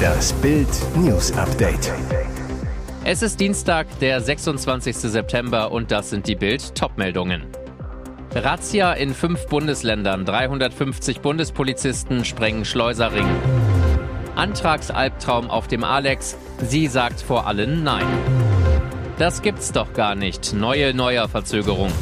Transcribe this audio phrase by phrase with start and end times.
[0.00, 1.92] Das Bild News Update.
[3.04, 4.96] Es ist Dienstag, der 26.
[4.96, 7.42] September und das sind die Bild Topmeldungen.
[8.34, 13.26] Razzia in fünf Bundesländern, 350 Bundespolizisten sprengen Schleuserring.
[14.36, 18.06] Antragsalbtraum auf dem Alex, sie sagt vor allen Nein.
[19.18, 20.54] Das gibt's doch gar nicht.
[20.54, 21.92] Neue Neuerverzögerung.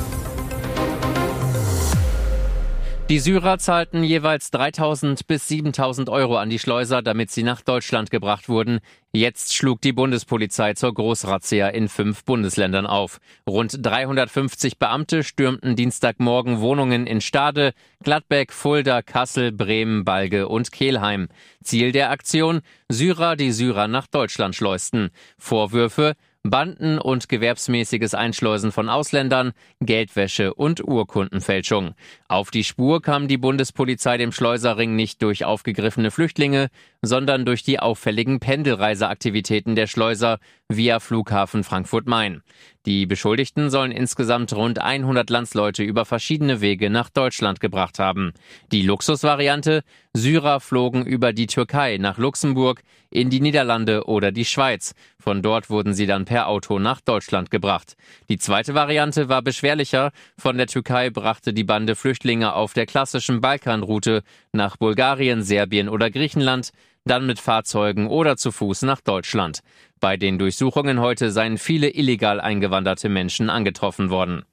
[3.09, 8.11] Die Syrer zahlten jeweils 3000 bis 7000 Euro an die Schleuser, damit sie nach Deutschland
[8.11, 8.81] gebracht wurden.
[9.13, 13.19] Jetzt schlug die Bundespolizei zur Großrazzia in fünf Bundesländern auf.
[13.49, 17.73] Rund 350 Beamte stürmten Dienstagmorgen Wohnungen in Stade,
[18.05, 21.29] Gladbeck, Fulda, Kassel, Bremen, Balge und Kelheim.
[21.65, 22.61] Ziel der Aktion?
[22.91, 25.09] Syrer, die Syrer nach Deutschland schleusten.
[25.39, 26.15] Vorwürfe?
[26.45, 31.95] Banden und gewerbsmäßiges Einschleusen von Ausländern, Geldwäsche und Urkundenfälschung.
[32.29, 36.69] Auf die Spur kam die Bundespolizei dem Schleuserring nicht durch aufgegriffene Flüchtlinge,
[37.03, 42.43] sondern durch die auffälligen Pendelreiseaktivitäten der Schleuser via Flughafen Frankfurt-Main.
[42.87, 48.33] Die Beschuldigten sollen insgesamt rund 100 Landsleute über verschiedene Wege nach Deutschland gebracht haben.
[48.73, 49.83] Die Luxusvariante?
[50.15, 54.95] Syrer flogen über die Türkei nach Luxemburg, in die Niederlande oder die Schweiz.
[55.19, 57.95] Von dort wurden sie dann per Auto nach Deutschland gebracht.
[58.29, 60.13] Die zweite Variante war beschwerlicher.
[60.37, 66.11] Von der Türkei brachte die Bande Flüchtlinge auf der klassischen Balkanroute nach Bulgarien, Serbien oder
[66.11, 66.73] Griechenland
[67.09, 69.61] dann mit Fahrzeugen oder zu Fuß nach Deutschland.
[70.01, 74.45] Bei den Durchsuchungen heute seien viele illegal eingewanderte Menschen angetroffen worden.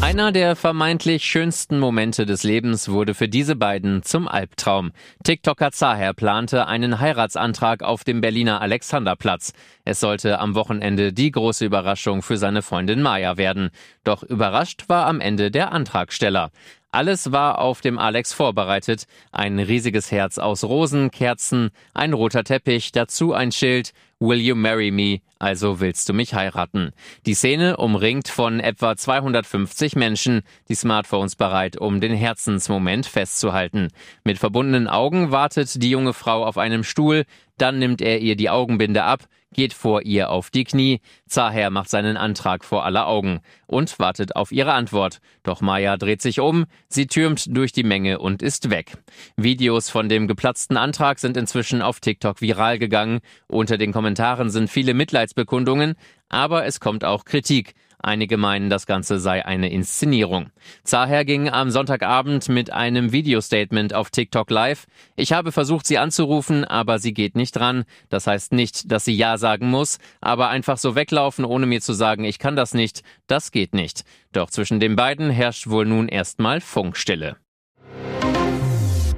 [0.00, 4.92] Einer der vermeintlich schönsten Momente des Lebens wurde für diese beiden zum Albtraum.
[5.24, 9.52] TikToker Zaher plante einen Heiratsantrag auf dem Berliner Alexanderplatz.
[9.84, 13.70] Es sollte am Wochenende die große Überraschung für seine Freundin Maya werden.
[14.04, 16.52] Doch überrascht war am Ende der Antragsteller.
[16.90, 19.04] Alles war auf dem Alex vorbereitet.
[19.30, 23.92] Ein riesiges Herz aus Rosen, Kerzen, ein roter Teppich, dazu ein Schild.
[24.20, 25.20] Will you marry me?
[25.38, 26.92] Also willst du mich heiraten?
[27.26, 33.88] Die Szene umringt von etwa 250 Menschen, die Smartphones bereit, um den Herzensmoment festzuhalten.
[34.24, 37.26] Mit verbundenen Augen wartet die junge Frau auf einem Stuhl,
[37.58, 41.00] dann nimmt er ihr die Augenbinde ab, geht vor ihr auf die Knie.
[41.26, 45.20] Zaher macht seinen Antrag vor aller Augen und wartet auf ihre Antwort.
[45.42, 48.98] Doch Maya dreht sich um, sie türmt durch die Menge und ist weg.
[49.36, 53.20] Videos von dem geplatzten Antrag sind inzwischen auf TikTok viral gegangen.
[53.46, 55.94] Unter den Kommentaren sind viele Mitleidsbekundungen,
[56.28, 57.74] aber es kommt auch Kritik.
[58.00, 60.50] Einige meinen, das Ganze sei eine Inszenierung.
[60.84, 64.86] Zaher ging am Sonntagabend mit einem Videostatement auf TikTok live.
[65.16, 67.84] Ich habe versucht, sie anzurufen, aber sie geht nicht dran.
[68.08, 71.92] Das heißt nicht, dass sie Ja sagen muss, aber einfach so weglaufen, ohne mir zu
[71.92, 74.04] sagen, ich kann das nicht, das geht nicht.
[74.32, 77.36] Doch zwischen den beiden herrscht wohl nun erstmal Funkstille.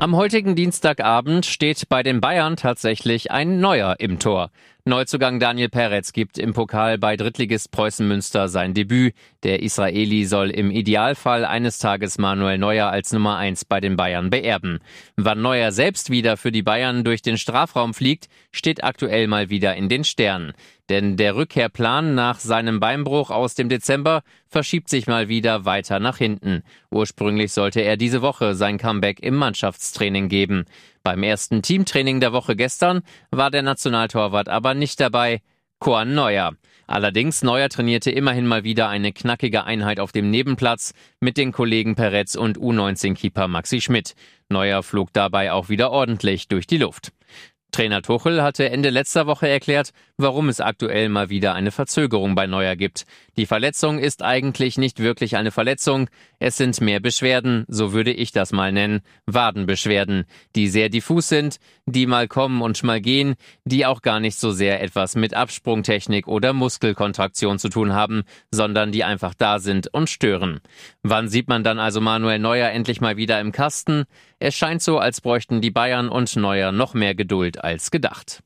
[0.01, 4.51] Am heutigen Dienstagabend steht bei den Bayern tatsächlich ein Neuer im Tor.
[4.87, 9.15] Neuzugang Daniel Peretz gibt im Pokal bei Drittligist Preußen Münster sein Debüt.
[9.43, 14.31] Der Israeli soll im Idealfall eines Tages Manuel Neuer als Nummer eins bei den Bayern
[14.31, 14.79] beerben.
[15.17, 19.77] Wann Neuer selbst wieder für die Bayern durch den Strafraum fliegt, steht aktuell mal wieder
[19.77, 20.55] in den Sternen.
[20.89, 26.17] Denn der Rückkehrplan nach seinem Beinbruch aus dem Dezember verschiebt sich mal wieder weiter nach
[26.17, 26.63] hinten.
[26.91, 30.65] Ursprünglich sollte er diese Woche sein Comeback im Mannschaftstraining geben.
[31.03, 35.41] Beim ersten Teamtraining der Woche gestern war der Nationaltorwart aber nicht dabei.
[35.79, 36.53] Korn Neuer.
[36.87, 41.95] Allerdings Neuer trainierte immerhin mal wieder eine knackige Einheit auf dem Nebenplatz mit den Kollegen
[41.95, 44.15] Peretz und U19-Keeper Maxi Schmidt.
[44.51, 47.13] Neuer flog dabei auch wieder ordentlich durch die Luft.
[47.71, 52.47] Trainer Tuchel hatte Ende letzter Woche erklärt, warum es aktuell mal wieder eine Verzögerung bei
[52.47, 53.07] Neuer gibt.
[53.37, 56.09] Die Verletzung ist eigentlich nicht wirklich eine Verletzung,
[56.39, 60.25] es sind mehr Beschwerden, so würde ich das mal nennen, Wadenbeschwerden,
[60.57, 64.51] die sehr diffus sind, die mal kommen und mal gehen, die auch gar nicht so
[64.51, 70.11] sehr etwas mit Absprungtechnik oder Muskelkontraktion zu tun haben, sondern die einfach da sind und
[70.11, 70.61] stören.
[71.03, 74.05] Wann sieht man dann also Manuel Neuer endlich mal wieder im Kasten?
[74.39, 78.43] Es scheint so, als bräuchten die Bayern und Neuer noch mehr Geduld als gedacht.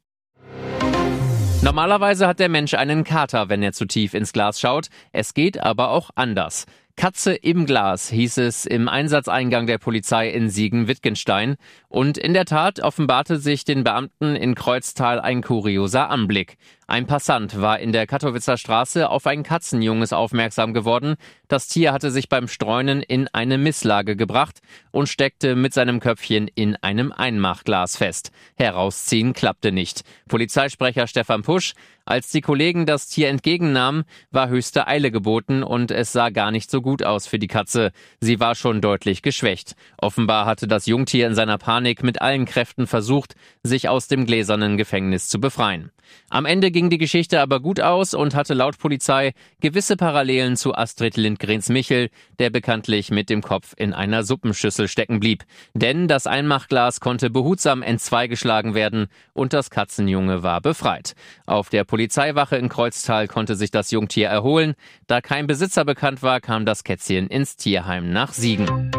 [1.63, 4.89] Normalerweise hat der Mensch einen Kater, wenn er zu tief ins Glas schaut.
[5.13, 6.67] Es geht aber auch anders.
[6.97, 11.57] Katze im Glas hieß es im Einsatzeingang der Polizei in Siegen-Wittgenstein.
[11.89, 16.57] Und in der Tat offenbarte sich den Beamten in Kreuztal ein kurioser Anblick.
[16.87, 21.17] Ein Passant war in der Katowicer Straße auf ein Katzenjunges aufmerksam geworden.
[21.49, 24.61] Das Tier hatte sich beim Streunen in eine Misslage gebracht
[24.91, 28.33] und steckte mit seinem Köpfchen in einem Einmachglas fest.
[28.57, 30.03] Herausziehen klappte nicht.
[30.29, 31.73] Polizeisprecher Stefan Pusch,
[32.05, 36.71] als die Kollegen das Tier entgegennahmen, war höchste Eile geboten und es sah gar nicht
[36.71, 37.93] so gut aus für die Katze.
[38.21, 39.75] Sie war schon deutlich geschwächt.
[39.97, 44.77] Offenbar hatte das Jungtier in seiner Panik mit allen Kräften versucht, sich aus dem gläsernen
[44.77, 45.91] Gefängnis zu befreien.
[46.31, 50.75] Am Ende ging die Geschichte aber gut aus und hatte laut Polizei gewisse Parallelen zu
[50.75, 55.45] Astrid Lindgrens Michel, der bekanntlich mit dem Kopf in einer Suppenschüssel stecken blieb.
[55.75, 61.15] Denn das Einmachglas konnte behutsam entzweigeschlagen werden und das Katzenjunge war befreit.
[61.47, 64.75] Auf der Polizeiwache in Kreuztal konnte sich das Jungtier erholen.
[65.07, 68.91] Da kein Besitzer bekannt war, kam das Kätzchen ins Tierheim nach Siegen.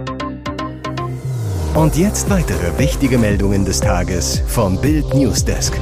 [1.75, 5.77] Und jetzt weitere wichtige Meldungen des Tages vom Bild Newsdesk.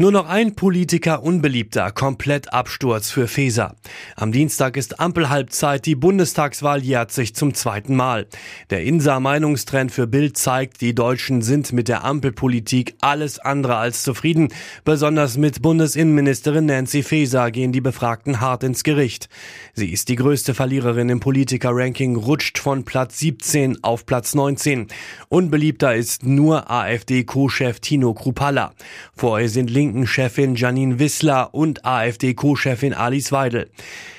[0.00, 3.74] Nur noch ein Politiker unbeliebter, komplett Absturz für Feser.
[4.14, 8.28] Am Dienstag ist Ampelhalbzeit, die Bundestagswahl jährt sich zum zweiten Mal.
[8.70, 14.50] Der Insa-Meinungstrend für Bild zeigt, die Deutschen sind mit der Ampelpolitik alles andere als zufrieden.
[14.84, 19.28] Besonders mit Bundesinnenministerin Nancy Faeser gehen die Befragten hart ins Gericht.
[19.74, 24.86] Sie ist die größte Verliererin im Politiker-Ranking, rutscht von Platz 17 auf Platz 19.
[25.28, 28.74] Unbeliebter ist nur AfD-Co-Chef Tino Krupalla.
[29.16, 33.70] Vorher sind Linken Linken-Chefin Janine Wissler und AfD-Co-Chefin Alice Weidel.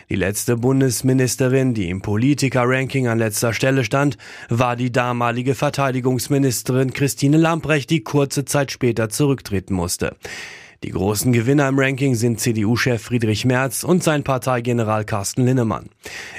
[0.10, 4.18] Die letzte Bundesministerin, die im Politiker-Ranking an letzter Stelle stand,
[4.50, 10.16] war die damalige Verteidigungsministerin Christine Lamprecht, die kurze Zeit später zurücktreten musste.
[10.84, 15.90] Die großen Gewinner im Ranking sind CDU-Chef Friedrich Merz und sein Parteigeneral Carsten Linnemann.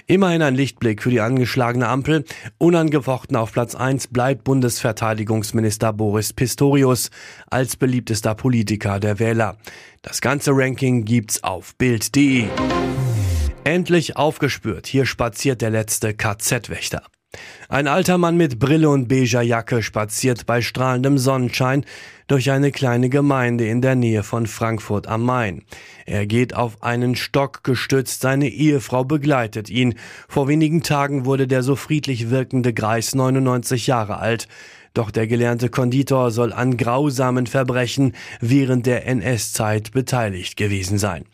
[0.07, 2.25] Immerhin ein Lichtblick für die angeschlagene Ampel.
[2.57, 7.11] Unangefochten auf Platz 1 bleibt Bundesverteidigungsminister Boris Pistorius
[7.51, 9.59] als beliebtester Politiker der Wähler.
[10.01, 12.47] Das ganze Ranking gibt's auf Bild.de.
[13.65, 17.03] Endlich aufgespürt, hier spaziert der letzte KZ-Wächter.
[17.69, 21.85] Ein alter Mann mit Brille und beiger Jacke spaziert bei strahlendem Sonnenschein
[22.27, 25.63] durch eine kleine Gemeinde in der Nähe von Frankfurt am Main.
[26.07, 29.95] Er geht auf einen Stock gestützt, seine Ehefrau begleitet ihn.
[30.29, 34.49] Vor wenigen Tagen wurde der so friedlich wirkende Greis 99 Jahre alt.
[34.93, 41.25] Doch der gelernte Konditor soll an grausamen Verbrechen während der NS-Zeit beteiligt gewesen sein.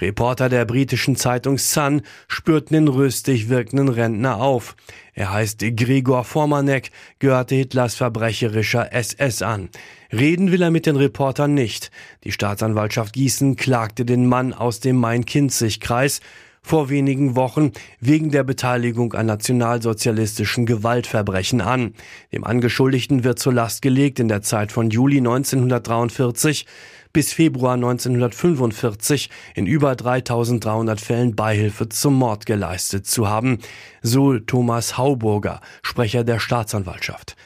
[0.00, 4.76] Reporter der britischen Zeitung Sun spürten den rüstig wirkenden Rentner auf.
[5.14, 9.70] Er heißt Gregor Formanek, gehörte Hitlers verbrecherischer SS an.
[10.12, 11.90] Reden will er mit den Reportern nicht.
[12.24, 16.20] Die Staatsanwaltschaft Gießen klagte den Mann aus dem Main-Kinzig-Kreis
[16.66, 17.70] vor wenigen Wochen
[18.00, 21.94] wegen der Beteiligung an nationalsozialistischen Gewaltverbrechen an.
[22.32, 26.66] Dem Angeschuldigten wird zur Last gelegt, in der Zeit von Juli 1943
[27.12, 33.58] bis Februar 1945 in über 3300 Fällen Beihilfe zum Mord geleistet zu haben,
[34.02, 37.36] so Thomas Hauburger, Sprecher der Staatsanwaltschaft.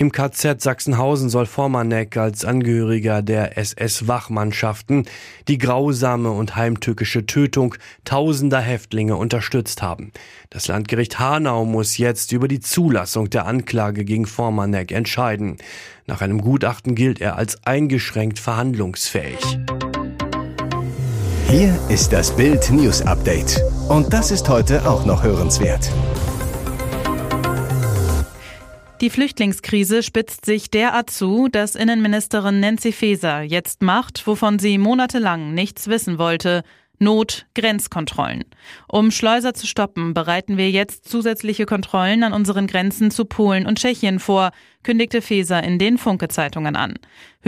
[0.00, 5.06] Im KZ Sachsenhausen soll Formanek als Angehöriger der SS-Wachmannschaften
[5.48, 7.74] die grausame und heimtückische Tötung
[8.04, 10.12] tausender Häftlinge unterstützt haben.
[10.50, 15.56] Das Landgericht Hanau muss jetzt über die Zulassung der Anklage gegen Formanek entscheiden.
[16.06, 19.58] Nach einem Gutachten gilt er als eingeschränkt verhandlungsfähig.
[21.48, 23.60] Hier ist das Bild News Update.
[23.88, 25.90] Und das ist heute auch noch hörenswert.
[29.00, 35.54] Die Flüchtlingskrise spitzt sich derart zu, dass Innenministerin Nancy Faeser jetzt macht, wovon sie monatelang
[35.54, 36.64] nichts wissen wollte,
[36.98, 38.44] Not Grenzkontrollen.
[38.88, 43.78] Um Schleuser zu stoppen, bereiten wir jetzt zusätzliche Kontrollen an unseren Grenzen zu Polen und
[43.78, 44.50] Tschechien vor,
[44.82, 46.94] kündigte Feser in den Funke-Zeitungen an.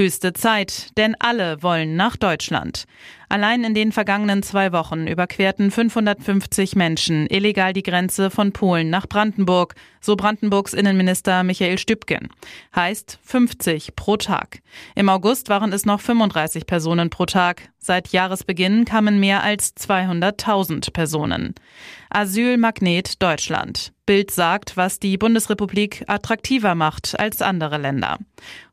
[0.01, 2.87] Höchste Zeit, denn alle wollen nach Deutschland.
[3.29, 9.07] Allein in den vergangenen zwei Wochen überquerten 550 Menschen illegal die Grenze von Polen nach
[9.07, 12.31] Brandenburg, so Brandenburgs Innenminister Michael Stübgen.
[12.75, 14.63] Heißt 50 pro Tag.
[14.95, 17.69] Im August waren es noch 35 Personen pro Tag.
[17.79, 21.55] Seit Jahresbeginn kamen mehr als 200.000 Personen.
[22.09, 23.93] Asylmagnet Deutschland.
[24.07, 28.19] Bild sagt, was die Bundesrepublik attraktiver macht als andere Länder.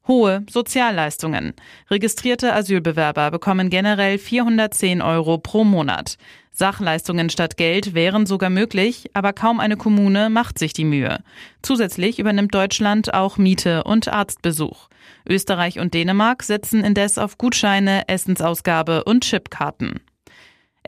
[0.08, 1.54] Hohe Sozialleistungen.
[1.90, 6.18] Registrierte Asylbewerber bekommen generell 410 Euro pro Monat.
[6.52, 11.20] Sachleistungen statt Geld wären sogar möglich, aber kaum eine Kommune macht sich die Mühe.
[11.62, 14.88] Zusätzlich übernimmt Deutschland auch Miete und Arztbesuch.
[15.30, 20.00] Österreich und Dänemark setzen indes auf Gutscheine, Essensausgabe und Chipkarten.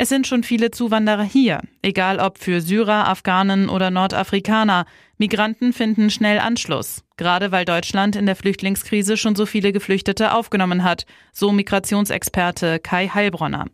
[0.01, 4.85] Es sind schon viele Zuwanderer hier, egal ob für Syrer, Afghanen oder Nordafrikaner.
[5.17, 10.83] Migranten finden schnell Anschluss, gerade weil Deutschland in der Flüchtlingskrise schon so viele Geflüchtete aufgenommen
[10.83, 13.65] hat, so Migrationsexperte Kai Heilbronner.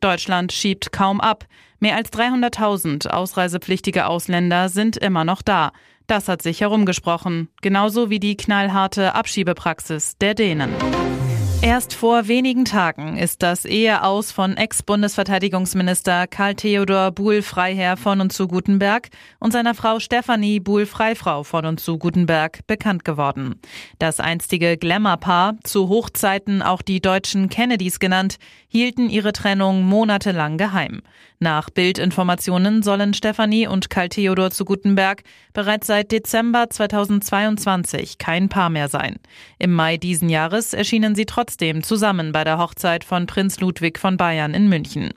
[0.00, 1.46] Deutschland schiebt kaum ab.
[1.78, 5.72] Mehr als 300.000 ausreisepflichtige Ausländer sind immer noch da.
[6.08, 10.70] Das hat sich herumgesprochen, genauso wie die knallharte Abschiebepraxis der Dänen.
[11.62, 18.48] Erst vor wenigen Tagen ist das Eheaus von Ex-Bundesverteidigungsminister Karl Theodor Buhl-Freiherr von und zu
[18.48, 23.60] Gutenberg und seiner Frau Stefanie Buhl-Freifrau von und zu Gutenberg bekannt geworden.
[24.00, 31.00] Das einstige Glamour-Paar, zu Hochzeiten auch die deutschen Kennedys genannt, hielten ihre Trennung monatelang geheim.
[31.42, 38.70] Nach Bildinformationen sollen Stefanie und Karl Theodor zu Gutenberg bereits seit Dezember 2022 kein Paar
[38.70, 39.16] mehr sein.
[39.58, 44.16] Im Mai diesen Jahres erschienen sie trotzdem zusammen bei der Hochzeit von Prinz Ludwig von
[44.16, 45.10] Bayern in München.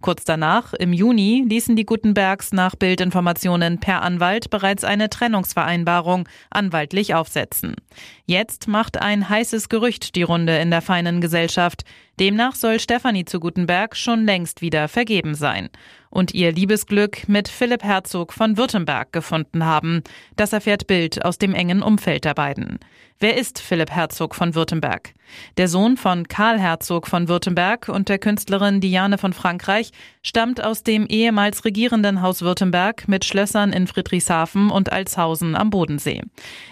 [0.00, 7.14] Kurz danach, im Juni, ließen die Gutenbergs nach Bildinformationen per Anwalt bereits eine Trennungsvereinbarung anwaltlich
[7.14, 7.76] aufsetzen.
[8.24, 11.84] Jetzt macht ein heißes Gerücht die Runde in der feinen Gesellschaft.
[12.18, 15.68] Demnach soll Stefanie zu Gutenberg schon längst wieder vergeben sein
[16.10, 20.02] und ihr Liebesglück mit Philipp Herzog von Württemberg gefunden haben.
[20.36, 22.78] Das erfährt Bild aus dem engen Umfeld der beiden.
[23.22, 25.12] Wer ist Philipp Herzog von Württemberg?
[25.58, 29.90] Der Sohn von Karl Herzog von Württemberg und der Künstlerin Diane von Frankreich
[30.22, 36.22] stammt aus dem ehemals regierenden Haus Württemberg mit Schlössern in Friedrichshafen und Alshausen am Bodensee.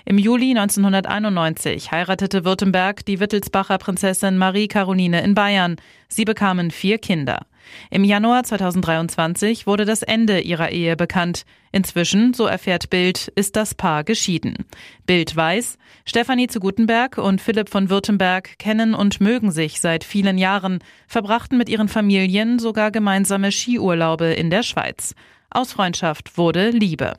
[0.06, 5.76] Im Juli 1991 heiratete Württemberg die Wittelsbacher Prinzessin Marie Caroline in Bayern.
[6.08, 7.46] Sie bekamen vier Kinder.
[7.90, 11.44] Im Januar 2023 wurde das Ende ihrer Ehe bekannt.
[11.72, 14.66] Inzwischen, so erfährt Bild, ist das Paar geschieden.
[15.06, 20.38] Bild weiß, Stefanie zu Gutenberg und Philipp von Württemberg kennen und mögen sich seit vielen
[20.38, 25.14] Jahren, verbrachten mit ihren Familien sogar gemeinsame Skiurlaube in der Schweiz.
[25.50, 27.14] Aus Freundschaft wurde Liebe.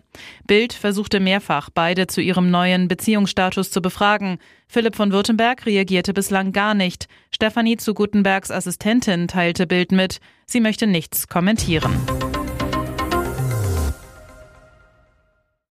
[0.45, 4.37] Bild versuchte mehrfach, beide zu ihrem neuen Beziehungsstatus zu befragen.
[4.67, 7.07] Philipp von Württemberg reagierte bislang gar nicht.
[7.31, 11.91] Stefanie zu Gutenbergs Assistentin teilte Bild mit, sie möchte nichts kommentieren.